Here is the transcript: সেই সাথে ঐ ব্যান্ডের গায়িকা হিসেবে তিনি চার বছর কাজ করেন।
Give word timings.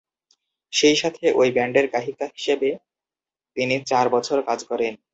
সেই 0.73 0.95
সাথে 0.95 1.23
ঐ 1.35 1.51
ব্যান্ডের 1.55 1.85
গায়িকা 1.93 2.25
হিসেবে 2.35 2.69
তিনি 3.57 3.75
চার 3.89 4.05
বছর 4.15 4.37
কাজ 4.49 4.59
করেন। 4.69 4.93